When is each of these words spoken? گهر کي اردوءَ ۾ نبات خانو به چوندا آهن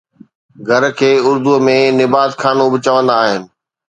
گهر 0.67 0.83
کي 0.99 1.11
اردوءَ 1.27 1.57
۾ 1.67 1.77
نبات 1.97 2.31
خانو 2.41 2.65
به 2.71 2.77
چوندا 2.85 3.13
آهن 3.23 3.41